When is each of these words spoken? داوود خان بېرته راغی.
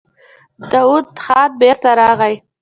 داوود 0.71 1.07
خان 1.25 1.49
بېرته 1.61 1.89
راغی. 1.99 2.35